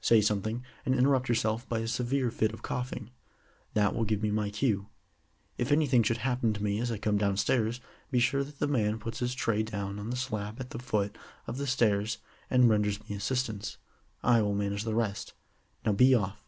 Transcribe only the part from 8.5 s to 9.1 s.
the man